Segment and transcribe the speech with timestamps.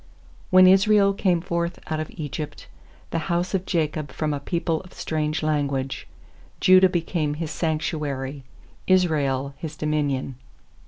[0.49, 2.67] When Israel came forth out of Egypt,
[3.11, 6.07] The house of Jacob from a people of strange language;
[6.59, 8.43] 2Judah became His sanctuary,
[8.87, 10.37] Israel His dominion.